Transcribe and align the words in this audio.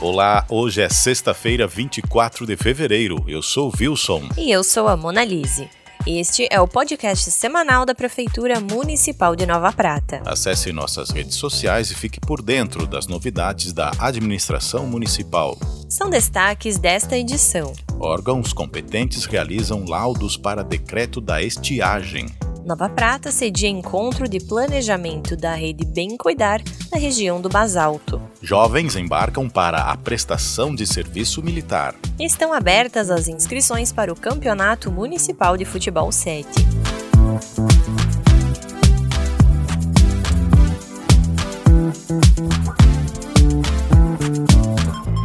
Olá, 0.00 0.46
hoje 0.48 0.80
é 0.80 0.88
sexta-feira, 0.88 1.66
24 1.66 2.46
de 2.46 2.56
fevereiro. 2.56 3.24
Eu 3.26 3.42
sou 3.42 3.72
Wilson. 3.76 4.28
E 4.38 4.48
eu 4.48 4.62
sou 4.62 4.86
a 4.86 4.96
Mona 4.96 5.24
Lise. 5.24 5.68
Este 6.06 6.46
é 6.52 6.60
o 6.60 6.68
podcast 6.68 7.28
semanal 7.32 7.84
da 7.84 7.96
Prefeitura 7.96 8.60
Municipal 8.60 9.34
de 9.34 9.44
Nova 9.44 9.72
Prata. 9.72 10.22
Acesse 10.24 10.70
nossas 10.70 11.10
redes 11.10 11.34
sociais 11.34 11.90
e 11.90 11.96
fique 11.96 12.20
por 12.20 12.40
dentro 12.40 12.86
das 12.86 13.08
novidades 13.08 13.72
da 13.72 13.90
administração 13.98 14.86
municipal. 14.86 15.58
São 15.88 16.08
destaques 16.08 16.78
desta 16.78 17.18
edição. 17.18 17.72
Órgãos 17.98 18.52
competentes 18.52 19.24
realizam 19.24 19.84
laudos 19.84 20.36
para 20.36 20.62
decreto 20.62 21.20
da 21.20 21.42
estiagem. 21.42 22.26
Nova 22.64 22.88
Prata 22.88 23.32
cedia 23.32 23.68
encontro 23.68 24.28
de 24.28 24.38
planejamento 24.38 25.36
da 25.36 25.54
rede 25.54 25.84
Bem 25.84 26.16
Cuidar 26.16 26.62
na 26.92 26.98
região 26.98 27.40
do 27.40 27.48
Basalto. 27.48 28.22
Jovens 28.40 28.94
embarcam 28.94 29.48
para 29.48 29.90
a 29.90 29.96
prestação 29.96 30.72
de 30.72 30.86
serviço 30.86 31.42
militar. 31.42 31.94
Estão 32.20 32.52
abertas 32.52 33.10
as 33.10 33.26
inscrições 33.26 33.92
para 33.92 34.12
o 34.12 34.16
Campeonato 34.16 34.92
Municipal 34.92 35.56
de 35.56 35.64
Futebol 35.64 36.12
7. 36.12 36.48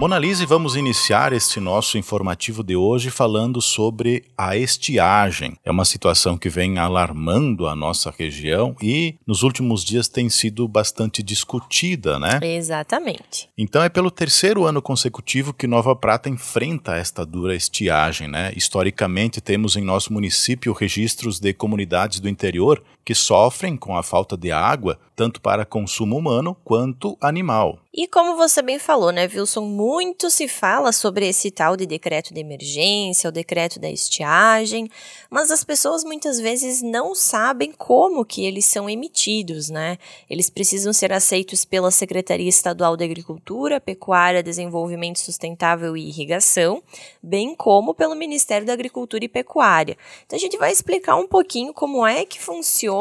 Monalise, 0.03 0.45
vamos 0.45 0.75
iniciar 0.75 1.31
este 1.31 1.61
nosso 1.61 1.97
informativo 1.97 2.61
de 2.61 2.75
hoje 2.75 3.09
falando 3.09 3.61
sobre 3.61 4.25
a 4.37 4.57
estiagem. 4.57 5.55
É 5.63 5.71
uma 5.71 5.85
situação 5.85 6.37
que 6.37 6.49
vem 6.49 6.77
alarmando 6.77 7.67
a 7.67 7.73
nossa 7.73 8.13
região 8.19 8.75
e 8.81 9.15
nos 9.25 9.43
últimos 9.43 9.81
dias 9.81 10.09
tem 10.09 10.29
sido 10.29 10.67
bastante 10.67 11.23
discutida, 11.23 12.19
né? 12.19 12.37
Exatamente. 12.43 13.47
Então 13.57 13.81
é 13.81 13.87
pelo 13.87 14.11
terceiro 14.11 14.65
ano 14.65 14.81
consecutivo 14.81 15.53
que 15.53 15.67
Nova 15.67 15.95
Prata 15.95 16.27
enfrenta 16.27 16.97
esta 16.97 17.25
dura 17.25 17.55
estiagem, 17.55 18.27
né? 18.27 18.51
Historicamente 18.57 19.39
temos 19.39 19.77
em 19.77 19.85
nosso 19.85 20.11
município 20.11 20.73
registros 20.73 21.39
de 21.39 21.53
comunidades 21.53 22.19
do 22.19 22.27
interior 22.27 22.83
que 23.05 23.13
sofrem 23.13 23.75
com 23.75 23.97
a 23.97 24.03
falta 24.03 24.37
de 24.37 24.51
água, 24.51 24.97
tanto 25.15 25.41
para 25.41 25.65
consumo 25.65 26.17
humano 26.17 26.55
quanto 26.63 27.17
animal. 27.21 27.79
E 27.93 28.07
como 28.07 28.35
você 28.35 28.63
bem 28.63 28.79
falou, 28.79 29.11
né, 29.11 29.29
Wilson, 29.31 29.65
muito 29.65 30.31
se 30.31 30.47
fala 30.47 30.91
sobre 30.91 31.27
esse 31.27 31.51
tal 31.51 31.77
de 31.77 31.85
decreto 31.85 32.33
de 32.33 32.39
emergência, 32.39 33.29
o 33.29 33.31
decreto 33.31 33.79
da 33.79 33.87
estiagem, 33.87 34.89
mas 35.29 35.51
as 35.51 35.63
pessoas 35.63 36.03
muitas 36.03 36.39
vezes 36.39 36.81
não 36.81 37.13
sabem 37.13 37.71
como 37.71 38.25
que 38.25 38.43
eles 38.45 38.65
são 38.65 38.89
emitidos, 38.89 39.69
né? 39.69 39.99
Eles 40.27 40.49
precisam 40.49 40.91
ser 40.91 41.13
aceitos 41.13 41.65
pela 41.65 41.91
Secretaria 41.91 42.49
Estadual 42.49 42.97
de 42.97 43.03
Agricultura, 43.03 43.79
Pecuária, 43.79 44.41
Desenvolvimento 44.41 45.19
Sustentável 45.19 45.95
e 45.95 46.07
Irrigação, 46.07 46.81
bem 47.21 47.53
como 47.53 47.93
pelo 47.93 48.15
Ministério 48.15 48.65
da 48.65 48.73
Agricultura 48.73 49.23
e 49.23 49.29
Pecuária. 49.29 49.95
Então 50.25 50.35
a 50.35 50.39
gente 50.39 50.57
vai 50.57 50.71
explicar 50.71 51.15
um 51.15 51.27
pouquinho 51.27 51.71
como 51.71 52.07
é 52.07 52.25
que 52.25 52.41
funciona 52.41 52.92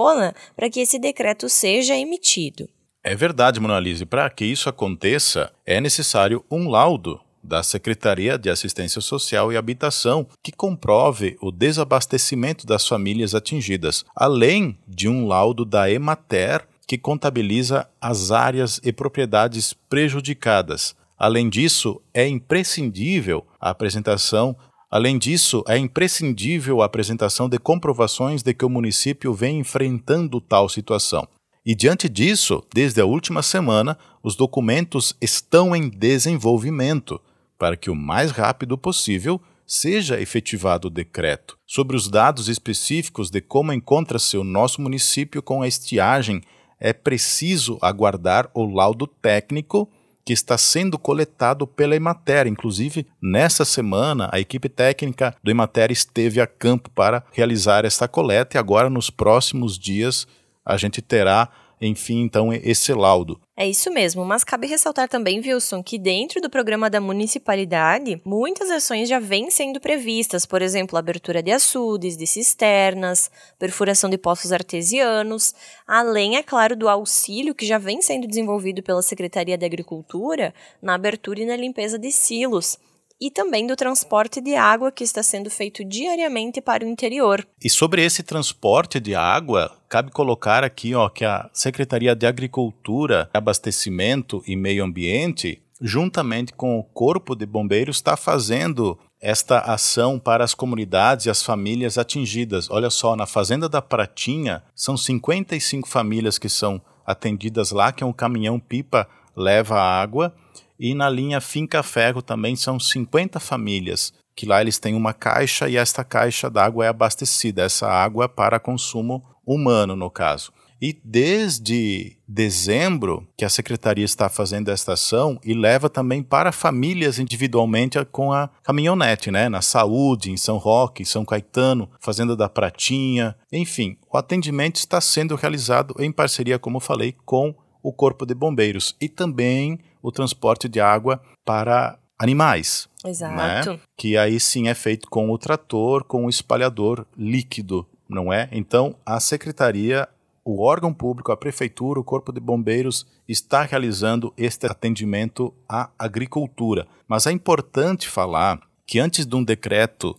para 0.57 0.71
que 0.71 0.81
esse 0.81 0.99
decreto 0.99 1.49
seja 1.49 1.97
emitido. 1.97 2.69
É 3.05 3.15
verdade, 3.15 3.59
Monalise. 3.59 4.07
Para 4.07 4.31
que 4.31 4.45
isso 4.45 4.69
aconteça, 4.69 5.53
é 5.67 5.81
necessário 5.81 6.45
um 6.51 6.69
laudo 6.69 7.21
da 7.43 7.63
Secretaria 7.63 8.39
de 8.39 8.49
Assistência 8.49 9.01
Social 9.01 9.53
e 9.53 9.57
Habitação 9.57 10.27
que 10.43 10.53
comprove 10.53 11.37
o 11.41 11.51
desabastecimento 11.51 12.65
das 12.65 12.87
famílias 12.87 13.35
atingidas, 13.35 14.05
além 14.15 14.79
de 14.87 15.09
um 15.09 15.27
laudo 15.27 15.65
da 15.65 15.91
Emater 15.91 16.65
que 16.87 16.97
contabiliza 16.97 17.89
as 18.01 18.31
áreas 18.31 18.81
e 18.85 18.93
propriedades 18.93 19.73
prejudicadas. 19.73 20.95
Além 21.19 21.49
disso, 21.49 22.01
é 22.13 22.27
imprescindível 22.27 23.47
a 23.61 23.71
apresentação 23.71 24.57
Além 24.93 25.17
disso, 25.17 25.65
é 25.67 25.79
imprescindível 25.79 26.83
a 26.83 26.85
apresentação 26.85 27.49
de 27.49 27.59
comprovações 27.59 28.43
de 28.43 28.53
que 28.53 28.63
o 28.63 28.69
município 28.69 29.33
vem 29.33 29.59
enfrentando 29.59 30.39
tal 30.39 30.69
situação. 30.69 31.27
E 31.65 31.75
diante 31.75 32.11
disso, 32.11 32.63
desde 32.75 33.01
a 33.01 33.07
última 33.07 33.43
semana, 33.43 33.97
os 34.23 34.37
documentos 34.37 35.17
estão 35.19 35.75
em 35.75 35.89
desenvolvimento 35.89 37.19
para 37.59 37.75
que 37.75 37.89
o 37.89 37.95
mais 37.95 38.33
rápido 38.33 38.77
possível 38.77 39.41
seja 39.67 40.21
efetivado 40.21 40.89
o 40.89 40.91
decreto. 40.91 41.57
Sobre 41.67 41.97
os 41.97 42.07
dados 42.07 42.51
específicos 42.51 43.31
de 43.31 43.41
como 43.41 43.73
encontra-se 43.73 44.37
o 44.37 44.45
nosso 44.45 44.83
município 44.83 45.41
com 45.41 45.63
a 45.63 45.69
estiagem, 45.69 46.43
é 46.79 46.93
preciso 46.93 47.79
aguardar 47.81 48.51
o 48.53 48.67
laudo 48.67 49.07
técnico 49.07 49.89
que 50.25 50.33
está 50.33 50.57
sendo 50.57 50.99
coletado 50.99 51.67
pela 51.67 51.97
Emater. 51.97 52.47
Inclusive, 52.47 53.07
nessa 53.21 53.65
semana, 53.65 54.29
a 54.33 54.39
equipe 54.39 54.69
técnica 54.69 55.35
do 55.43 55.51
Emater 55.51 55.91
esteve 55.91 56.41
a 56.41 56.47
campo 56.47 56.91
para 56.91 57.25
realizar 57.33 57.85
esta 57.85 58.07
coleta 58.07 58.57
e 58.57 58.59
agora, 58.59 58.89
nos 58.89 59.11
próximos 59.11 59.79
dias, 59.79 60.27
a 60.65 60.77
gente 60.77 61.03
terá, 61.03 61.49
enfim, 61.87 62.21
então, 62.21 62.53
esse 62.53 62.93
laudo. 62.93 63.41
É 63.57 63.69
isso 63.69 63.91
mesmo, 63.91 64.25
mas 64.25 64.45
cabe 64.45 64.67
ressaltar 64.67 65.09
também, 65.09 65.41
Wilson, 65.41 65.83
que 65.83 65.99
dentro 65.99 66.41
do 66.41 66.49
programa 66.49 66.89
da 66.89 67.01
municipalidade, 67.01 68.21
muitas 68.25 68.71
ações 68.71 69.09
já 69.09 69.19
vêm 69.19 69.51
sendo 69.51 69.81
previstas, 69.81 70.47
por 70.47 70.63
exemplo, 70.63 70.97
abertura 70.97 71.43
de 71.43 71.51
açudes, 71.51 72.17
de 72.17 72.27
cisternas, 72.27 73.31
perfuração 73.59 74.09
de 74.09 74.17
poços 74.17 74.53
artesianos, 74.53 75.55
além, 75.87 76.37
é 76.37 76.43
claro, 76.43 76.75
do 76.75 76.89
auxílio 76.89 77.55
que 77.55 77.67
já 77.67 77.79
vem 77.79 78.01
sendo 78.01 78.27
desenvolvido 78.27 78.83
pela 78.83 79.03
Secretaria 79.03 79.59
de 79.59 79.67
Agricultura 79.67 80.55
na 80.81 80.95
abertura 80.95 81.41
e 81.41 81.47
na 81.47 81.57
limpeza 81.57 81.99
de 81.99 82.11
silos 82.11 82.79
e 83.23 83.31
também 83.31 83.65
do 83.65 83.77
transporte 83.77 84.41
de 84.41 84.57
água 84.57 84.91
que 84.91 85.05
está 85.05 85.23
sendo 85.23 85.49
feito 85.49 85.85
diariamente 85.85 86.61
para 86.61 86.85
o 86.85 86.89
interior. 86.89 87.47
E 87.63 87.71
sobre 87.71 88.05
esse 88.05 88.21
transporte 88.25 88.99
de 88.99 89.15
água, 89.15 89.71
cabe 89.89 90.11
colocar 90.11 90.65
aqui 90.65 90.93
ó, 90.93 91.09
que 91.09 91.25
a 91.25 91.49
Secretaria 91.53 92.17
de 92.17 92.27
Agricultura, 92.27 93.31
Abastecimento 93.33 94.43
e 94.45 94.57
Meio 94.57 94.83
Ambiente, 94.83 95.63
juntamente 95.81 96.53
com 96.53 96.77
o 96.77 96.83
Corpo 96.83 97.37
de 97.37 97.47
Bombeiros, 97.47 97.99
está 97.99 98.17
fazendo 98.17 98.99
esta 99.21 99.61
ação 99.61 100.19
para 100.19 100.43
as 100.43 100.53
comunidades 100.53 101.27
e 101.27 101.31
as 101.31 101.45
famílias 101.45 101.97
atingidas. 101.97 102.69
Olha 102.69 102.91
só, 102.91 103.15
na 103.15 103.25
Fazenda 103.25 103.69
da 103.69 103.81
Pratinha, 103.81 104.65
são 104.75 104.97
55 104.97 105.89
famílias 105.89 106.39
que 106.39 106.49
são 106.49 106.83
atendidas 107.07 107.71
lá, 107.71 107.93
que 107.93 108.03
é 108.03 108.07
um 108.07 108.13
caminhão-pipa 108.13 109.09
leva 109.37 109.81
água 109.81 110.35
e 110.83 110.97
na 110.97 111.09
linha 111.09 111.41
Finca 111.41 111.81
Ferro 111.81 112.21
também 112.21 112.57
são 112.57 112.77
50 112.77 113.39
famílias, 113.39 114.13
que 114.35 114.45
lá 114.45 114.61
eles 114.61 114.81
têm 114.81 114.97
uma 114.97 115.15
caixa 115.15 115.69
e 115.69 115.77
esta 115.77 116.03
caixa 116.03 116.51
d'água 116.51 116.85
é 116.85 116.89
abastecida, 116.89 117.63
essa 117.63 117.87
água 117.87 118.25
é 118.25 118.29
para 118.29 118.59
consumo 118.59 119.23
humano, 119.47 119.95
no 119.95 120.11
caso. 120.11 120.53
E 120.81 120.93
desde 121.05 122.17
dezembro 122.27 123.29
que 123.37 123.45
a 123.45 123.49
secretaria 123.49 124.05
está 124.05 124.29
fazendo 124.29 124.71
esta 124.71 124.95
ação 124.95 125.39
e 125.45 125.55
leva 125.55 125.89
também 125.89 126.21
para 126.21 126.51
famílias 126.51 127.21
individualmente 127.21 128.05
com 128.07 128.33
a 128.33 128.51
caminhonete, 128.65 129.31
né? 129.31 129.49
Na 129.49 129.63
saúde, 129.63 130.33
em 130.33 130.37
São 130.37 130.59
Roque, 130.59 131.05
São 131.05 131.25
Caetano, 131.25 131.89
Fazenda 132.01 132.35
da 132.35 132.49
Pratinha, 132.49 133.37
enfim, 133.53 133.97
o 134.13 134.19
atendimento 134.19 134.77
está 134.77 135.01
sendo 135.01 135.37
realizado 135.37 135.95
em 136.01 136.11
parceria, 136.11 136.59
como 136.59 136.81
falei, 136.81 137.15
com 137.25 137.55
o 137.81 137.93
Corpo 137.93 138.27
de 138.27 138.35
Bombeiros 138.35 138.97
e 139.01 139.09
também 139.09 139.79
o 140.03 140.11
transporte 140.11 140.69
de 140.69 140.81
água 140.81 141.23
para 141.45 141.99
animais. 142.19 142.89
Exato. 143.05 143.73
Né? 143.73 143.81
Que 143.97 144.17
aí 144.17 144.39
sim 144.39 144.69
é 144.69 144.75
feito 144.75 145.09
com 145.09 145.31
o 145.31 145.39
trator, 145.39 146.05
com 146.05 146.27
o 146.27 146.31
espalhador 146.31 147.07
líquido, 147.17 147.87
não 148.09 148.33
é? 148.33 148.49
Então, 148.53 148.95
a 149.05 149.19
secretaria, 149.19 150.09
o 150.45 150.63
órgão 150.63 150.93
público, 150.93 151.33
a 151.33 151.37
prefeitura, 151.37 152.01
o 152.01 152.05
corpo 152.05 152.33
de 152.33 152.41
bombeiros 152.41 153.07
está 153.29 153.63
realizando 153.63 154.33
este 154.37 154.67
atendimento 154.67 155.53
à 155.69 155.91
agricultura. 155.99 156.87
Mas 157.09 157.27
é 157.27 157.33
importante 157.33 158.09
falar 158.09 158.61
que 158.87 158.99
antes 158.99 159.27
de 159.27 159.35
um 159.35 159.43
decreto 159.43 160.19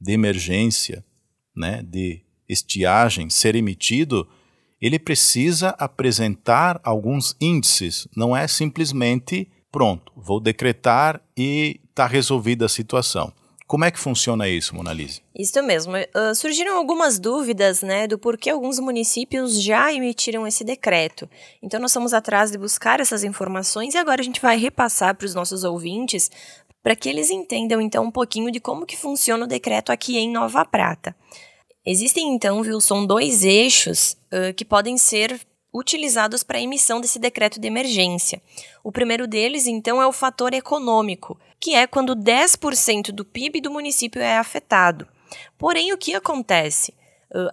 de 0.00 0.12
emergência, 0.12 1.04
né, 1.56 1.82
de 1.82 2.22
estiagem 2.48 3.30
ser 3.30 3.54
emitido, 3.54 4.28
ele 4.82 4.98
precisa 4.98 5.70
apresentar 5.78 6.80
alguns 6.82 7.36
índices, 7.40 8.08
não 8.16 8.36
é 8.36 8.48
simplesmente 8.48 9.48
pronto, 9.70 10.12
vou 10.16 10.40
decretar 10.40 11.22
e 11.36 11.80
está 11.88 12.06
resolvida 12.06 12.66
a 12.66 12.68
situação. 12.68 13.32
Como 13.66 13.86
é 13.86 13.90
que 13.90 13.98
funciona 13.98 14.46
isso, 14.46 14.74
Monalise? 14.76 15.22
Isso 15.34 15.62
mesmo. 15.62 15.94
Uh, 15.96 16.34
surgiram 16.34 16.76
algumas 16.76 17.18
dúvidas 17.18 17.80
né, 17.80 18.06
do 18.06 18.18
porquê 18.18 18.50
alguns 18.50 18.78
municípios 18.78 19.62
já 19.62 19.90
emitiram 19.90 20.46
esse 20.46 20.62
decreto. 20.62 21.26
Então, 21.62 21.80
nós 21.80 21.92
estamos 21.92 22.12
atrás 22.12 22.50
de 22.50 22.58
buscar 22.58 23.00
essas 23.00 23.24
informações 23.24 23.94
e 23.94 23.96
agora 23.96 24.20
a 24.20 24.24
gente 24.24 24.42
vai 24.42 24.58
repassar 24.58 25.14
para 25.14 25.24
os 25.24 25.34
nossos 25.34 25.64
ouvintes 25.64 26.30
para 26.82 26.94
que 26.94 27.08
eles 27.08 27.30
entendam 27.30 27.80
então 27.80 28.04
um 28.04 28.10
pouquinho 28.10 28.50
de 28.50 28.60
como 28.60 28.84
que 28.84 28.96
funciona 28.96 29.44
o 29.44 29.48
decreto 29.48 29.90
aqui 29.90 30.18
em 30.18 30.30
Nova 30.30 30.66
Prata. 30.66 31.16
Existem 31.84 32.32
então, 32.32 32.60
Wilson, 32.60 33.06
dois 33.06 33.44
eixos 33.44 34.16
uh, 34.32 34.54
que 34.54 34.64
podem 34.64 34.96
ser 34.96 35.40
utilizados 35.74 36.42
para 36.42 36.58
a 36.58 36.60
emissão 36.60 37.00
desse 37.00 37.18
decreto 37.18 37.58
de 37.58 37.66
emergência. 37.66 38.40
O 38.84 38.92
primeiro 38.92 39.26
deles, 39.26 39.66
então, 39.66 40.00
é 40.00 40.06
o 40.06 40.12
fator 40.12 40.52
econômico, 40.52 41.40
que 41.58 41.74
é 41.74 41.86
quando 41.86 42.14
10% 42.14 43.10
do 43.10 43.24
PIB 43.24 43.60
do 43.60 43.70
município 43.70 44.20
é 44.20 44.36
afetado. 44.36 45.08
Porém, 45.58 45.92
o 45.92 45.98
que 45.98 46.14
acontece? 46.14 46.94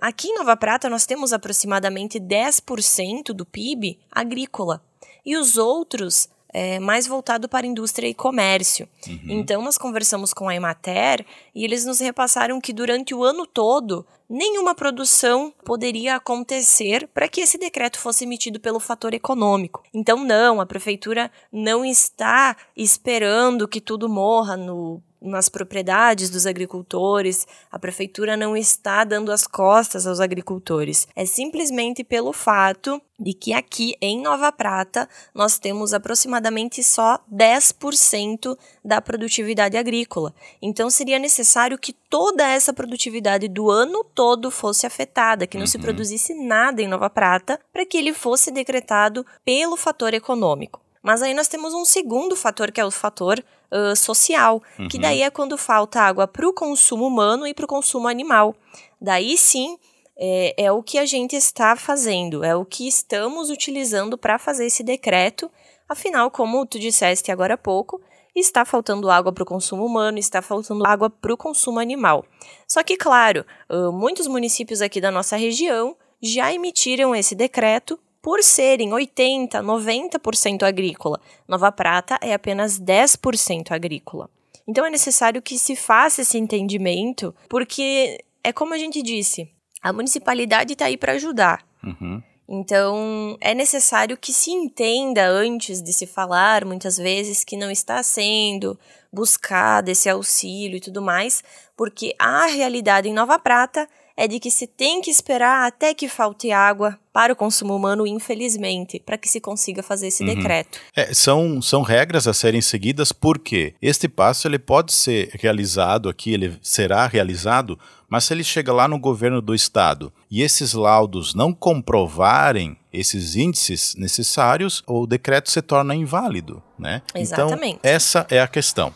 Aqui 0.02 0.28
em 0.28 0.36
Nova 0.36 0.58
Prata, 0.58 0.90
nós 0.90 1.06
temos 1.06 1.32
aproximadamente 1.32 2.20
10% 2.20 3.32
do 3.32 3.46
PIB 3.46 3.98
agrícola 4.12 4.84
e 5.26 5.38
os 5.38 5.58
outros 5.58 6.28
é, 6.54 6.80
mais 6.80 7.08
voltado 7.08 7.48
para 7.48 7.68
indústria 7.68 8.08
e 8.08 8.14
comércio. 8.14 8.88
Uhum. 9.08 9.20
Então, 9.30 9.62
nós 9.62 9.78
conversamos 9.78 10.34
com 10.34 10.50
a 10.50 10.56
Emater 10.56 11.26
e 11.54 11.64
eles 11.64 11.86
nos 11.86 12.00
repassaram 12.00 12.60
que 12.60 12.74
durante 12.74 13.14
o 13.14 13.24
ano 13.24 13.46
todo 13.46 14.06
nenhuma 14.30 14.76
produção 14.76 15.54
poderia 15.64 16.16
acontecer 16.16 17.08
para 17.14 17.28
que 17.28 17.42
esse 17.42 17.58
decreto 17.58 18.00
fosse 18.00 18.24
emitido 18.24 18.60
pelo 18.60 18.80
fator 18.80 19.14
econômico. 19.14 19.84
Então, 19.94 20.24
não, 20.24 20.62
a 20.62 20.66
prefeitura 20.66 21.32
não 21.52 21.84
está 21.84 22.56
esperando 22.76 23.68
que 23.68 23.82
tudo 23.82 24.08
morra 24.10 24.56
no 24.56 25.02
nas 25.22 25.50
propriedades 25.50 26.30
dos 26.30 26.46
agricultores, 26.46 27.46
a 27.72 27.78
prefeitura 27.78 28.38
não 28.38 28.56
está 28.56 29.04
dando 29.04 29.32
as 29.32 29.46
costas 29.46 30.08
aos 30.08 30.20
agricultores. 30.20 31.08
É 31.16 31.26
simplesmente 31.26 32.04
pelo 32.04 32.32
fato 32.32 33.02
de 33.20 33.34
que 33.34 33.52
aqui 33.52 33.96
em 34.02 34.22
Nova 34.22 34.52
Prata 34.52 35.10
nós 35.34 35.60
temos 35.60 35.94
aproximadamente 35.94 36.82
só 36.84 37.20
10% 37.32 38.58
da 38.84 39.02
produtividade 39.02 39.76
agrícola. 39.76 40.34
Então 40.62 40.90
seria 40.90 41.20
necessário 41.20 41.78
que 41.78 41.92
toda 41.92 42.48
essa 42.48 42.72
produtividade 42.72 43.48
do 43.48 43.70
ano 43.70 44.06
todo 44.16 44.50
fosse 44.50 44.86
afetada, 44.86 45.46
que 45.46 45.58
não 45.58 45.64
uhum. 45.64 45.68
se 45.68 45.80
produzisse 45.80 46.34
nada 46.34 46.82
em 46.82 46.88
Nova 46.88 47.10
Prata, 47.10 47.60
para 47.74 47.86
que 47.86 47.98
ele 47.98 48.14
fosse 48.14 48.52
decretado 48.52 49.26
pelo 49.44 49.76
fator 49.76 50.14
econômico. 50.14 50.82
Mas 51.02 51.22
aí 51.22 51.34
nós 51.34 51.48
temos 51.48 51.74
um 51.74 51.86
segundo 51.86 52.36
fator, 52.36 52.72
que 52.72 52.82
é 52.82 52.86
o 52.86 52.92
fator 52.92 53.44
uh, 53.72 53.96
social, 53.96 54.62
uhum. 54.78 54.88
que 54.88 55.00
daí 55.00 55.22
é 55.22 55.30
quando 55.30 55.58
falta 55.58 56.02
água 56.02 56.28
para 56.28 56.48
o 56.48 56.54
consumo 56.54 57.08
humano 57.08 57.48
e 57.48 57.54
para 57.54 57.66
o 57.66 57.68
consumo 57.68 58.08
animal. 58.08 58.56
Daí 59.00 59.38
sim 59.38 59.78
é, 60.18 60.66
é, 60.66 60.72
o 60.72 60.84
que 60.84 60.98
a 60.98 61.06
gente 61.06 61.36
está 61.36 61.78
fazendo, 61.78 62.44
é 62.44 62.54
o 62.54 62.66
que 62.66 62.86
estamos 62.88 63.50
utilizando 63.50 64.18
para 64.18 64.38
fazer 64.38 64.66
esse 64.66 64.84
decreto. 64.84 65.50
Afinal, 65.88 66.30
como 66.30 66.66
tu 66.66 66.78
disseste 66.78 67.32
agora 67.32 67.54
há 67.54 67.58
pouco, 67.58 68.02
está 68.36 68.66
faltando 68.66 69.10
água 69.10 69.32
para 69.32 69.44
o 69.44 69.46
consumo 69.46 69.86
humano, 69.86 70.18
está 70.18 70.42
faltando 70.42 70.86
água 70.86 71.10
para 71.10 71.34
o 71.34 71.38
consumo 71.38 71.80
animal. 71.80 72.26
Só 72.68 72.84
que, 72.84 72.98
claro, 72.98 73.46
uh, 73.70 73.94
muitos 73.94 74.28
municípios 74.28 74.82
aqui 74.82 75.00
da 75.00 75.10
nossa 75.10 75.38
região 75.38 75.96
já 76.22 76.54
emitiram 76.54 77.16
esse 77.16 77.34
decreto 77.34 77.98
por 78.22 78.44
serem 78.44 78.94
80, 78.94 79.62
90% 79.62 80.64
agrícola. 80.64 81.20
Nova 81.48 81.72
Prata 81.72 82.18
é 82.22 82.34
apenas 82.34 82.80
10% 82.80 83.72
agrícola. 83.72 84.30
Então 84.68 84.86
é 84.86 84.90
necessário 84.90 85.42
que 85.42 85.58
se 85.58 85.76
faça 85.76 86.22
esse 86.22 86.38
entendimento, 86.38 87.34
porque 87.50 88.24
é 88.44 88.54
como 88.54 88.74
a 88.74 88.78
gente 88.78 89.02
disse, 89.02 89.50
a 89.82 89.92
municipalidade 89.92 90.74
está 90.74 90.86
aí 90.86 90.98
para 90.98 91.14
ajudar. 91.14 91.66
Uhum. 91.84 92.22
Então, 92.52 93.38
é 93.40 93.54
necessário 93.54 94.18
que 94.18 94.34
se 94.34 94.50
entenda 94.50 95.28
antes 95.28 95.84
de 95.84 95.94
se 95.94 96.08
falar, 96.08 96.66
muitas 96.66 96.98
vezes, 96.98 97.44
que 97.44 97.56
não 97.56 97.70
está 97.70 98.02
sendo 98.02 98.78
buscado 99.14 99.92
esse 99.92 100.10
auxílio 100.10 100.78
e 100.78 100.82
tudo 100.82 101.00
mais, 101.00 101.44
porque 101.78 102.16
a 102.18 102.48
realidade 102.48 103.08
em 103.08 103.14
Nova 103.14 103.38
Prata 103.38 103.88
é 104.20 104.28
de 104.28 104.38
que 104.38 104.52
se 104.52 104.68
tem 104.68 105.02
que 105.02 105.10
esperar 105.10 105.66
até 105.66 105.94
que 105.94 106.10
falte 106.10 106.52
água 106.52 107.00
para 107.14 107.32
o 107.32 107.36
consumo 107.38 107.74
humano, 107.74 108.06
infelizmente, 108.06 109.02
para 109.06 109.18
que 109.18 109.30
se 109.30 109.40
consiga 109.40 109.82
fazer 109.82 110.08
esse 110.08 110.26
uhum. 110.26 110.36
decreto. 110.36 110.78
É, 110.94 111.14
são, 111.14 111.62
são 111.62 111.82
regras 111.82 112.28
a 112.28 112.34
serem 112.34 112.60
seguidas 112.60 113.14
porque 113.14 113.74
este 113.82 114.10
passo 114.10 114.46
ele 114.46 114.60
pode 114.60 114.92
ser 114.92 115.30
realizado 115.40 116.10
aqui, 116.10 116.34
ele 116.34 116.60
será 116.62 117.08
realizado, 117.08 117.80
mas 118.10 118.26
se 118.26 118.34
ele 118.34 118.44
chega 118.44 118.74
lá 118.74 118.90
no 118.90 119.00
governo 119.00 119.42
do 119.42 119.56
estado 119.56 120.12
e 120.30 120.42
esses 120.42 120.74
laudos 120.74 121.34
não 121.34 121.54
comprovarem 121.54 122.76
esses 122.92 123.38
índices 123.38 123.96
necessários, 123.98 124.84
o 124.86 125.08
decreto 125.08 125.50
se 125.50 125.62
torna 125.62 125.96
inválido, 125.96 126.62
né? 126.78 127.02
Então, 127.12 127.22
Exatamente. 127.22 127.80
Então, 127.80 127.92
essa 127.92 128.28
é 128.30 128.42
a 128.42 128.48
questão. 128.50 128.94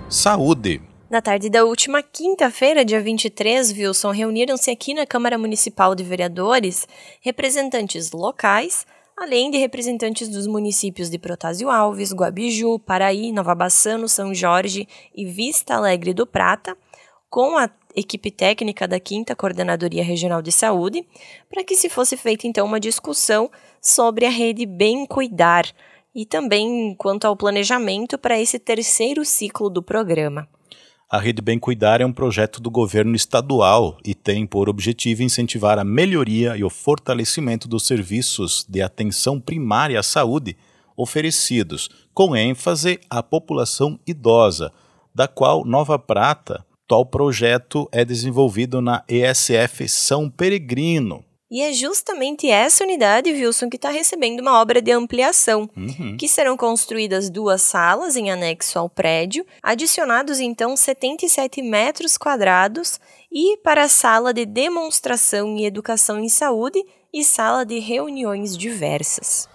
Saúde. 0.09 0.81
Na 1.09 1.21
tarde 1.21 1.49
da 1.49 1.63
última 1.63 2.03
quinta-feira, 2.03 2.83
dia 2.83 2.99
23, 2.99 3.71
Wilson, 3.71 4.11
reuniram-se 4.11 4.69
aqui 4.69 4.93
na 4.93 5.05
Câmara 5.05 5.37
Municipal 5.37 5.95
de 5.95 6.03
Vereadores 6.03 6.85
representantes 7.21 8.11
locais, 8.11 8.85
além 9.15 9.49
de 9.49 9.57
representantes 9.57 10.27
dos 10.27 10.45
municípios 10.47 11.09
de 11.09 11.17
Protásio 11.17 11.69
Alves, 11.69 12.11
Guabiju, 12.11 12.77
Paraí, 12.79 13.31
Nova 13.31 13.55
Bassano, 13.55 14.09
São 14.09 14.33
Jorge 14.33 14.85
e 15.15 15.25
Vista 15.25 15.75
Alegre 15.75 16.13
do 16.13 16.27
Prata, 16.27 16.77
com 17.29 17.57
a 17.57 17.69
equipe 17.95 18.29
técnica 18.29 18.85
da 18.85 18.97
5 18.97 19.33
Coordenadoria 19.37 20.03
Regional 20.03 20.41
de 20.41 20.51
Saúde, 20.51 21.07
para 21.49 21.63
que 21.63 21.77
se 21.77 21.87
fosse 21.87 22.17
feita 22.17 22.45
então 22.47 22.65
uma 22.65 22.81
discussão 22.81 23.49
sobre 23.81 24.25
a 24.25 24.29
rede 24.29 24.65
Bem 24.65 25.05
Cuidar 25.05 25.65
e 26.13 26.25
também 26.25 26.93
quanto 26.97 27.23
ao 27.23 27.37
planejamento 27.37 28.17
para 28.17 28.37
esse 28.37 28.59
terceiro 28.59 29.23
ciclo 29.23 29.69
do 29.69 29.81
programa. 29.81 30.49
A 31.09 31.19
Rede 31.19 31.41
Bem 31.41 31.57
Cuidar 31.57 32.01
é 32.01 32.05
um 32.05 32.11
projeto 32.11 32.59
do 32.59 32.69
governo 32.69 33.15
estadual 33.15 33.97
e 34.03 34.13
tem 34.13 34.45
por 34.45 34.67
objetivo 34.67 35.23
incentivar 35.23 35.79
a 35.79 35.83
melhoria 35.85 36.57
e 36.57 36.65
o 36.65 36.69
fortalecimento 36.69 37.65
dos 37.65 37.87
serviços 37.87 38.65
de 38.67 38.81
atenção 38.81 39.39
primária 39.39 39.97
à 39.97 40.03
saúde, 40.03 40.57
oferecidos, 40.97 41.89
com 42.13 42.35
ênfase 42.35 42.99
à 43.09 43.23
população 43.23 43.97
idosa, 44.05 44.69
da 45.15 45.29
qual 45.29 45.63
Nova 45.63 45.97
Prata, 45.97 46.65
tal 46.85 47.05
projeto 47.05 47.87
é 47.89 48.03
desenvolvido 48.03 48.81
na 48.81 49.01
ESF 49.07 49.87
São 49.87 50.29
Peregrino, 50.29 51.23
e 51.49 51.61
é 51.61 51.71
justamente 51.71 52.49
essa 52.49 52.83
unidade, 52.83 53.31
Wilson, 53.31 53.69
que 53.69 53.77
está 53.77 53.89
recebendo 53.89 54.41
uma 54.41 54.59
obra 54.59 54.81
de 54.81 54.91
ampliação, 54.91 55.69
uhum. 55.77 56.17
que 56.17 56.27
serão 56.27 56.57
construídas 56.57 57.29
duas 57.29 57.61
salas 57.61 58.17
em 58.17 58.29
anexo 58.29 58.77
ao 58.77 58.89
prédio, 58.89 59.45
adicionados 59.63 60.41
então 60.41 60.75
77 60.75 61.61
metros 61.61 62.17
quadrados, 62.17 62.99
e 63.31 63.55
para 63.57 63.83
a 63.83 63.89
sala 63.89 64.33
de 64.33 64.45
demonstração 64.45 65.57
e 65.57 65.65
educação 65.65 66.19
em 66.19 66.27
saúde 66.27 66.83
e 67.13 67.23
sala 67.23 67.65
de 67.65 67.79
reuniões 67.79 68.57
diversas. 68.57 69.47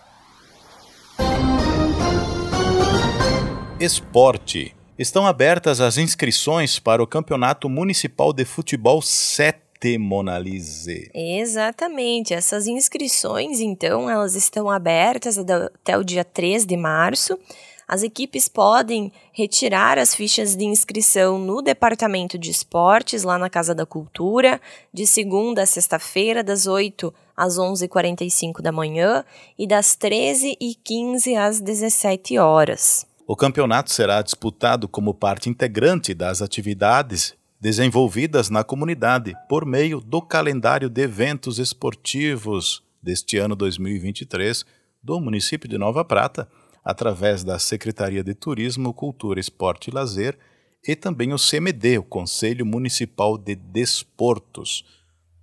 Esporte. 3.79 4.75
Estão 4.99 5.27
abertas 5.27 5.81
as 5.81 5.99
inscrições 5.99 6.79
para 6.79 7.03
o 7.03 7.07
Campeonato 7.07 7.69
Municipal 7.69 8.33
de 8.33 8.45
Futebol 8.45 9.03
7 9.03 9.62
Monalise. 9.99 11.11
Exatamente. 11.15 12.35
Essas 12.35 12.67
inscrições, 12.67 13.61
então, 13.61 14.09
elas 14.09 14.35
estão 14.35 14.71
abertas 14.71 15.39
até 15.39 15.97
o 15.97 16.05
dia 16.05 16.25
3 16.25 16.65
de 16.65 16.77
março. 16.77 17.39
As 17.87 18.03
equipes 18.03 18.49
podem 18.49 19.13
retirar 19.33 19.99
as 19.99 20.15
fichas 20.15 20.57
de 20.57 20.65
inscrição 20.65 21.39
no 21.39 21.61
Departamento 21.61 22.39
de 22.39 22.51
Esportes, 22.51 23.23
lá 23.23 23.37
na 23.37 23.51
Casa 23.51 23.75
da 23.75 23.85
Cultura, 23.85 24.61
de 24.93 25.07
segunda 25.07 25.63
a 25.63 25.67
sexta-feira, 25.67 26.43
das 26.43 26.67
8 26.67 27.13
às 27.37 27.59
11h45 27.59 28.63
da 28.63 28.73
manhã 28.73 29.25
e 29.59 29.67
das 29.67 29.97
13h15 29.97 31.37
às 31.37 31.61
17 31.61 32.39
horas. 32.39 33.07
O 33.27 33.37
campeonato 33.37 33.91
será 33.91 34.23
disputado 34.23 34.89
como 34.89 35.13
parte 35.13 35.51
integrante 35.51 36.15
das 36.15 36.41
atividades 36.41 37.35
desenvolvidas 37.63 38.51
na 38.51 38.63
comunidade 38.65 39.37
por 39.49 39.65
meio 39.65 40.01
do 40.01 40.21
calendário 40.21 40.91
de 40.91 41.01
eventos 41.01 41.61
esportivos 41.61 42.83
deste 43.01 43.39
ano 43.39 43.55
2023 43.55 44.67
do 45.01 45.21
município 45.21 45.69
de 45.69 45.79
Nova 45.79 46.05
Prata, 46.05 46.49
através 46.85 47.45
da 47.45 47.61
Secretaria 47.61 48.25
de 48.25 48.35
Turismo, 48.35 48.93
Cultura, 48.93 49.39
Esporte 49.39 49.91
e 49.91 49.95
Lazer 49.95 50.37
e 50.85 50.97
também 50.97 51.33
o 51.33 51.37
CMD, 51.37 51.99
o 51.99 52.03
Conselho 52.03 52.67
Municipal 52.67 53.39
de 53.39 53.55
Desportos. 53.55 54.85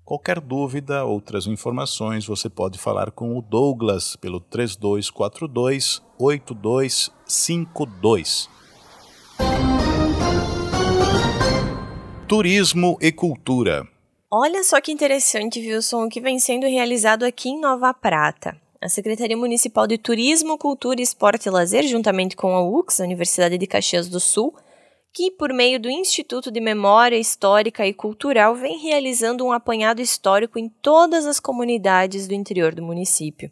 Qualquer 0.03 0.41
dúvida, 0.41 1.05
outras 1.05 1.47
informações, 1.47 2.25
você 2.25 2.49
pode 2.49 2.77
falar 2.77 3.11
com 3.11 3.38
o 3.38 3.41
Douglas 3.41 4.17
pelo 4.17 4.41
3242 4.41 6.01
8252. 6.17 8.58
Turismo 12.29 12.95
e 13.01 13.12
cultura. 13.12 13.88
Olha 14.31 14.63
só 14.63 14.79
que 14.79 14.91
interessante, 14.91 15.59
Wilson, 15.59 16.05
o 16.05 16.09
que 16.09 16.21
vem 16.21 16.38
sendo 16.38 16.67
realizado 16.67 17.24
aqui 17.24 17.50
em 17.50 17.59
Nova 17.59 17.91
Prata. 17.91 18.55
A 18.79 18.88
Secretaria 18.88 19.36
Municipal 19.36 19.88
de 19.88 19.98
Turismo, 19.98 20.55
Cultura, 20.55 21.01
Esporte 21.01 21.48
e 21.48 21.50
Lazer, 21.50 21.88
juntamente 21.88 22.36
com 22.36 22.55
a 22.55 22.62
UX, 22.62 23.01
a 23.01 23.03
Universidade 23.03 23.57
de 23.57 23.65
Caxias 23.65 24.07
do 24.07 24.19
Sul, 24.19 24.53
que, 25.12 25.31
por 25.31 25.51
meio 25.51 25.79
do 25.79 25.89
Instituto 25.89 26.51
de 26.51 26.62
Memória 26.62 27.17
Histórica 27.17 27.88
e 27.88 27.95
Cultural, 27.95 28.53
vem 28.53 28.77
realizando 28.77 29.43
um 29.43 29.51
apanhado 29.51 30.00
histórico 30.00 30.59
em 30.59 30.69
todas 30.69 31.25
as 31.25 31.39
comunidades 31.39 32.27
do 32.27 32.36
interior 32.36 32.75
do 32.75 32.83
município. 32.83 33.51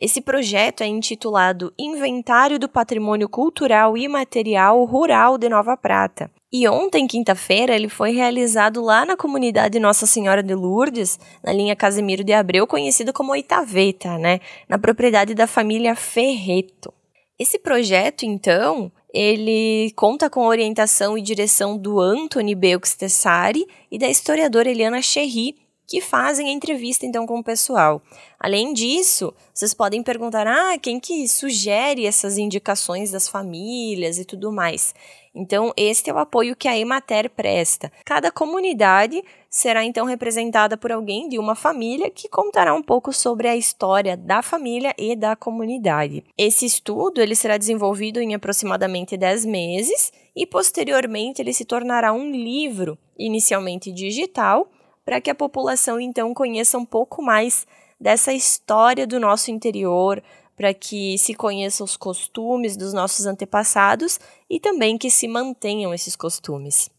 Esse 0.00 0.20
projeto 0.20 0.80
é 0.80 0.88
intitulado 0.88 1.72
Inventário 1.78 2.58
do 2.58 2.68
Patrimônio 2.68 3.28
Cultural 3.28 3.96
e 3.96 4.08
Material 4.08 4.84
Rural 4.86 5.38
de 5.38 5.48
Nova 5.48 5.76
Prata 5.76 6.28
e 6.52 6.68
ontem, 6.68 7.06
quinta-feira, 7.06 7.74
ele 7.74 7.88
foi 7.88 8.10
realizado 8.10 8.82
lá 8.82 9.06
na 9.06 9.16
comunidade 9.16 9.78
Nossa 9.78 10.04
Senhora 10.04 10.42
de 10.42 10.54
Lourdes, 10.54 11.18
na 11.42 11.50
linha 11.50 11.74
Casimiro 11.74 12.22
de 12.22 12.34
Abreu, 12.34 12.66
conhecida 12.66 13.10
como 13.10 13.32
Oitaveta, 13.32 14.18
né? 14.18 14.38
Na 14.68 14.78
propriedade 14.78 15.34
da 15.34 15.46
família 15.46 15.96
Ferreto. 15.96 16.92
Esse 17.38 17.58
projeto, 17.58 18.24
então, 18.26 18.92
ele 19.14 19.92
conta 19.96 20.28
com 20.28 20.42
a 20.42 20.48
orientação 20.48 21.16
e 21.16 21.22
direção 21.22 21.78
do 21.78 21.98
Anthony 21.98 22.54
Beux 22.54 22.94
Tessari 22.94 23.66
e 23.90 23.98
da 23.98 24.10
historiadora 24.10 24.70
Eliana 24.70 25.00
Cherry, 25.00 25.56
que 25.92 26.00
fazem 26.00 26.48
a 26.48 26.52
entrevista 26.52 27.04
então 27.04 27.26
com 27.26 27.38
o 27.40 27.44
pessoal. 27.44 28.00
Além 28.40 28.72
disso, 28.72 29.34
vocês 29.52 29.74
podem 29.74 30.02
perguntar: 30.02 30.46
ah, 30.46 30.78
quem 30.78 30.98
que 30.98 31.28
sugere 31.28 32.06
essas 32.06 32.38
indicações 32.38 33.10
das 33.10 33.28
famílias 33.28 34.16
e 34.16 34.24
tudo 34.24 34.50
mais? 34.50 34.94
Então, 35.34 35.70
este 35.76 36.08
é 36.08 36.14
o 36.14 36.18
apoio 36.18 36.56
que 36.56 36.66
a 36.66 36.78
Emater 36.78 37.28
presta. 37.28 37.92
Cada 38.06 38.30
comunidade 38.30 39.22
será 39.50 39.84
então 39.84 40.06
representada 40.06 40.78
por 40.78 40.90
alguém 40.90 41.28
de 41.28 41.38
uma 41.38 41.54
família 41.54 42.08
que 42.08 42.26
contará 42.26 42.72
um 42.72 42.82
pouco 42.82 43.12
sobre 43.12 43.46
a 43.46 43.54
história 43.54 44.16
da 44.16 44.40
família 44.40 44.94
e 44.96 45.14
da 45.14 45.36
comunidade. 45.36 46.24
Esse 46.38 46.64
estudo 46.64 47.20
ele 47.20 47.34
será 47.34 47.58
desenvolvido 47.58 48.18
em 48.18 48.34
aproximadamente 48.34 49.14
10 49.14 49.44
meses 49.44 50.10
e 50.34 50.46
posteriormente 50.46 51.42
ele 51.42 51.52
se 51.52 51.66
tornará 51.66 52.14
um 52.14 52.30
livro, 52.30 52.96
inicialmente 53.18 53.92
digital, 53.92 54.70
para 55.04 55.20
que 55.20 55.30
a 55.30 55.34
população 55.34 56.00
então 56.00 56.32
conheça 56.34 56.78
um 56.78 56.84
pouco 56.84 57.22
mais 57.22 57.66
dessa 58.00 58.32
história 58.32 59.06
do 59.06 59.20
nosso 59.20 59.50
interior, 59.50 60.22
para 60.56 60.74
que 60.74 61.16
se 61.18 61.34
conheça 61.34 61.82
os 61.82 61.96
costumes 61.96 62.76
dos 62.76 62.92
nossos 62.92 63.26
antepassados 63.26 64.20
e 64.48 64.60
também 64.60 64.98
que 64.98 65.10
se 65.10 65.26
mantenham 65.26 65.94
esses 65.94 66.14
costumes. 66.14 66.90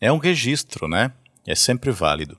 É 0.00 0.12
um 0.12 0.18
registro, 0.18 0.86
né? 0.86 1.12
É 1.46 1.54
sempre 1.54 1.90
válido. 1.90 2.38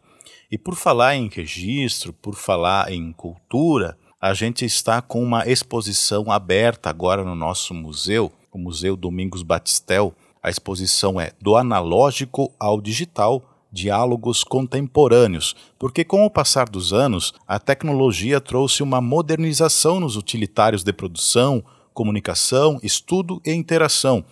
E 0.51 0.57
por 0.57 0.75
falar 0.75 1.15
em 1.15 1.27
registro, 1.27 2.13
por 2.13 2.35
falar 2.35 2.91
em 2.91 3.11
cultura, 3.11 3.97
a 4.21 4.33
gente 4.33 4.65
está 4.65 5.01
com 5.01 5.21
uma 5.21 5.47
exposição 5.47 6.31
aberta 6.31 6.89
agora 6.89 7.23
no 7.23 7.35
nosso 7.35 7.73
museu, 7.73 8.31
o 8.51 8.57
Museu 8.57 8.95
Domingos 8.95 9.43
Batistel. 9.43 10.13
A 10.41 10.49
exposição 10.49 11.19
é 11.19 11.31
Do 11.41 11.55
Analógico 11.55 12.53
ao 12.59 12.81
Digital, 12.81 13.43
diálogos 13.71 14.43
contemporâneos, 14.43 15.55
porque 15.77 16.03
com 16.03 16.25
o 16.25 16.29
passar 16.29 16.69
dos 16.69 16.91
anos, 16.93 17.33
a 17.47 17.59
tecnologia 17.59 18.41
trouxe 18.41 18.81
uma 18.81 18.99
modernização 18.99 19.99
nos 19.99 20.15
utilitários 20.15 20.83
de 20.83 20.91
produção, 20.91 21.63
comunicação, 21.93 22.79
estudo 22.81 23.41
e 23.45 23.53
interação, 23.53 24.23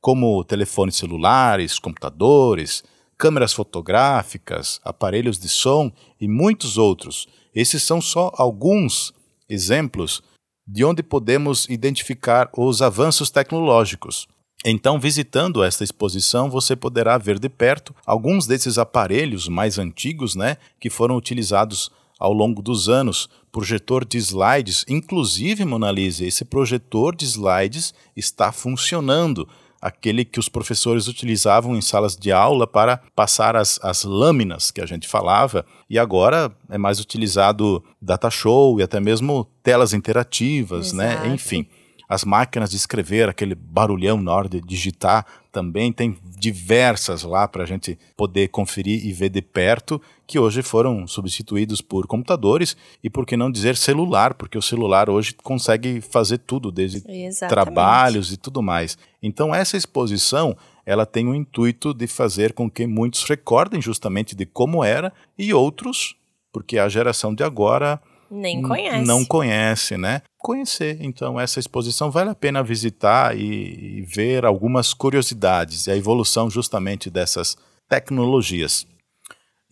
como 0.00 0.44
telefones 0.44 0.96
celulares, 0.96 1.78
computadores, 1.78 2.84
câmeras 3.18 3.52
fotográficas, 3.52 4.80
aparelhos 4.84 5.38
de 5.38 5.48
som 5.48 5.90
e 6.20 6.28
muitos 6.28 6.78
outros. 6.78 7.26
Esses 7.54 7.82
são 7.82 8.00
só 8.00 8.30
alguns 8.36 9.12
exemplos 9.48 10.22
de 10.66 10.84
onde 10.84 11.02
podemos 11.02 11.68
identificar 11.68 12.50
os 12.56 12.82
avanços 12.82 13.30
tecnológicos. 13.30 14.26
Então, 14.68 14.98
visitando 14.98 15.62
esta 15.62 15.84
exposição, 15.84 16.50
você 16.50 16.74
poderá 16.74 17.16
ver 17.16 17.38
de 17.38 17.48
perto 17.48 17.94
alguns 18.04 18.48
desses 18.48 18.78
aparelhos 18.78 19.46
mais 19.46 19.78
antigos, 19.78 20.34
né, 20.34 20.56
que 20.80 20.90
foram 20.90 21.16
utilizados 21.16 21.88
ao 22.18 22.32
longo 22.32 22.60
dos 22.60 22.88
anos, 22.88 23.28
projetor 23.52 24.04
de 24.04 24.18
slides, 24.18 24.84
inclusive, 24.88 25.64
Monalise, 25.64 26.26
esse 26.26 26.44
projetor 26.44 27.14
de 27.14 27.24
slides 27.24 27.94
está 28.16 28.50
funcionando 28.50 29.48
aquele 29.80 30.24
que 30.24 30.40
os 30.40 30.48
professores 30.48 31.06
utilizavam 31.06 31.76
em 31.76 31.80
salas 31.80 32.16
de 32.16 32.32
aula 32.32 32.66
para 32.66 32.96
passar 33.14 33.54
as, 33.54 33.78
as 33.84 34.02
lâminas 34.02 34.72
que 34.72 34.80
a 34.80 34.86
gente 34.86 35.06
falava, 35.06 35.64
e 35.88 35.96
agora 35.96 36.50
é 36.68 36.76
mais 36.76 36.98
utilizado 36.98 37.84
data 38.02 38.30
show 38.30 38.80
e 38.80 38.82
até 38.82 38.98
mesmo 38.98 39.46
telas 39.62 39.92
interativas, 39.92 40.92
né? 40.92 41.12
Exato. 41.12 41.28
né? 41.28 41.34
Enfim 41.34 41.68
as 42.08 42.24
máquinas 42.24 42.70
de 42.70 42.76
escrever, 42.76 43.28
aquele 43.28 43.54
barulhão 43.54 44.20
na 44.20 44.32
hora 44.32 44.48
de 44.48 44.60
digitar 44.60 45.26
também, 45.50 45.92
tem 45.92 46.16
diversas 46.38 47.22
lá 47.22 47.48
para 47.48 47.62
a 47.62 47.66
gente 47.66 47.98
poder 48.16 48.48
conferir 48.48 49.04
e 49.06 49.12
ver 49.12 49.30
de 49.30 49.40
perto, 49.40 50.00
que 50.26 50.38
hoje 50.38 50.62
foram 50.62 51.06
substituídos 51.06 51.80
por 51.80 52.06
computadores 52.06 52.76
e 53.02 53.08
por 53.08 53.24
que 53.24 53.36
não 53.36 53.50
dizer 53.50 53.76
celular, 53.76 54.34
porque 54.34 54.58
o 54.58 54.62
celular 54.62 55.08
hoje 55.08 55.34
consegue 55.42 56.00
fazer 56.00 56.38
tudo, 56.38 56.70
desde 56.70 56.98
Exatamente. 56.98 57.48
trabalhos 57.48 58.32
e 58.32 58.36
tudo 58.36 58.62
mais. 58.62 58.98
Então 59.22 59.54
essa 59.54 59.76
exposição 59.76 60.56
ela 60.84 61.04
tem 61.04 61.26
o 61.26 61.34
intuito 61.34 61.92
de 61.92 62.06
fazer 62.06 62.52
com 62.52 62.70
que 62.70 62.86
muitos 62.86 63.24
recordem 63.24 63.82
justamente 63.82 64.36
de 64.36 64.46
como 64.46 64.84
era 64.84 65.12
e 65.36 65.52
outros, 65.52 66.14
porque 66.52 66.78
a 66.78 66.88
geração 66.88 67.34
de 67.34 67.42
agora 67.42 68.00
nem 68.30 68.62
conhece. 68.62 69.06
Não 69.06 69.24
conhece, 69.24 69.96
né? 69.96 70.22
Conhecer. 70.46 70.98
Então, 71.00 71.40
essa 71.40 71.58
exposição 71.58 72.08
vale 72.08 72.30
a 72.30 72.34
pena 72.34 72.62
visitar 72.62 73.36
e, 73.36 73.98
e 73.98 74.02
ver 74.02 74.44
algumas 74.44 74.94
curiosidades 74.94 75.88
e 75.88 75.90
a 75.90 75.96
evolução 75.96 76.48
justamente 76.48 77.10
dessas 77.10 77.56
tecnologias. 77.88 78.86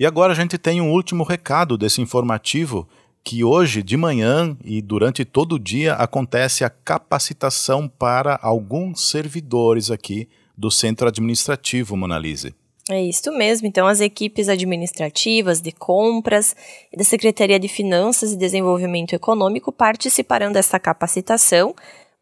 E 0.01 0.05
agora 0.05 0.33
a 0.33 0.35
gente 0.35 0.59
tem 0.59 0.81
um 0.81 0.91
último 0.91 1.23
recado 1.23 1.79
desse 1.79 2.03
informativo 2.03 2.89
que 3.23 3.45
hoje 3.45 3.85
de 3.85 3.97
manhã 3.97 4.59
e 4.65 4.83
durante 4.83 5.25
todo 5.25 5.55
o 5.55 5.61
dia 5.61 5.95
acontece 5.95 6.65
a 6.65 6.71
capacitação 6.71 7.87
para 7.87 8.37
alguns 8.43 9.09
servidores 9.09 9.93
aqui 9.93 10.29
do 10.59 10.73
centro 10.73 11.07
administrativo, 11.07 11.97
Monalise. 11.97 12.53
É 12.91 13.03
isso 13.03 13.33
mesmo. 13.33 13.67
Então, 13.67 13.87
as 13.87 14.01
equipes 14.01 14.47
administrativas, 14.47 15.61
de 15.61 15.73
compras 15.73 16.55
e 16.93 16.97
da 16.97 17.05
Secretaria 17.05 17.59
de 17.59 17.67
Finanças 17.67 18.33
e 18.33 18.37
Desenvolvimento 18.37 19.15
Econômico 19.15 19.73
participarão 19.73 20.53
dessa 20.53 20.79
capacitação 20.79 21.75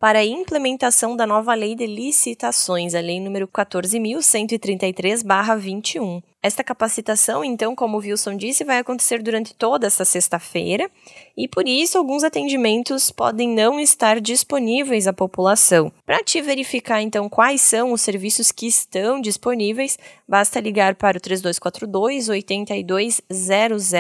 para 0.03 0.19
a 0.19 0.25
implementação 0.25 1.15
da 1.15 1.25
nova 1.25 1.55
Lei 1.55 1.77
de 1.77 1.87
Licitações, 1.87 2.93
a 2.93 3.01
Lei 3.01 3.21
número 3.21 3.47
14.133-21. 3.47 6.21
Esta 6.43 6.65
capacitação, 6.65 7.45
então, 7.45 7.77
como 7.77 7.97
o 7.97 8.01
Wilson 8.01 8.37
disse, 8.37 8.65
vai 8.65 8.79
acontecer 8.79 9.23
durante 9.23 9.55
toda 9.55 9.87
essa 9.87 10.05
sexta-feira 10.05 10.91
e, 11.37 11.47
por 11.47 11.69
isso, 11.69 11.97
alguns 11.97 12.25
atendimentos 12.25 13.13
podem 13.13 13.51
não 13.51 13.79
estar 13.79 14.21
disponíveis 14.21 15.07
à 15.07 15.13
população. 15.13 15.93
Para 16.05 16.25
te 16.25 16.43
verificar, 16.43 17.01
então, 17.01 17.29
quais 17.29 17.61
são 17.61 17.93
os 17.93 18.01
serviços 18.01 18.51
que 18.51 18.67
estão 18.67 19.21
disponíveis, 19.21 19.97
basta 20.29 20.59
ligar 20.59 20.97
para 20.97 21.19
o 21.19 21.21
3242 21.21 22.29
8200 22.29 23.93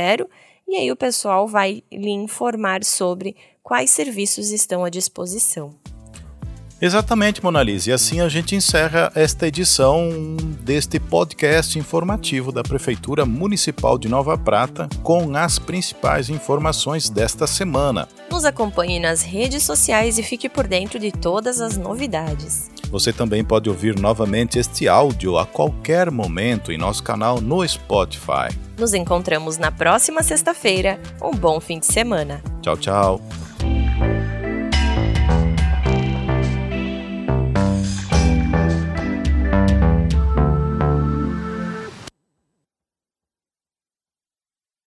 e 0.67 0.75
aí 0.75 0.91
o 0.91 0.97
pessoal 0.97 1.47
vai 1.47 1.85
lhe 1.93 2.11
informar 2.11 2.83
sobre 2.83 3.37
quais 3.63 3.93
serviços 3.93 4.51
estão 4.51 4.85
à 4.85 4.91
disposição. 4.91 5.73
Exatamente, 6.83 7.41
Monalise. 7.45 7.91
E 7.91 7.93
assim 7.93 8.21
a 8.21 8.29
gente 8.29 8.57
encerra 8.57 9.13
esta 9.15 9.47
edição 9.47 10.11
deste 10.63 10.99
podcast 10.99 11.79
informativo 11.79 12.51
da 12.51 12.65
Prefeitura 12.65 13.25
Municipal 13.25 13.97
de 13.97 14.09
Nova 14.09 14.37
Prata 14.37 14.89
com 15.01 15.37
as 15.37 15.61
principais 15.61 16.29
informações 16.29 17.09
desta 17.09 17.47
semana. 17.47 18.09
Nos 18.29 18.45
acompanhe 18.45 18.99
nas 18.99 19.23
redes 19.23 19.63
sociais 19.63 20.19
e 20.19 20.25
fique 20.25 20.49
por 20.49 20.67
dentro 20.67 20.99
de 20.99 21.13
todas 21.13 21.61
as 21.61 21.77
novidades. 21.77 22.69
Você 22.91 23.13
também 23.13 23.45
pode 23.45 23.71
ouvir 23.71 23.97
novamente 23.97 24.59
este 24.59 24.89
áudio 24.89 25.39
a 25.39 25.47
qualquer 25.47 26.11
momento 26.11 26.73
em 26.73 26.79
nosso 26.79 27.05
canal 27.05 27.41
no 27.41 27.67
Spotify. 27.67 28.49
Nos 28.77 28.93
encontramos 28.93 29.57
na 29.57 29.71
próxima 29.71 30.21
sexta-feira. 30.25 30.99
Um 31.23 31.31
bom 31.31 31.61
fim 31.61 31.79
de 31.79 31.87
semana. 31.87 32.43
Tchau, 32.61 32.77
tchau. 32.77 33.42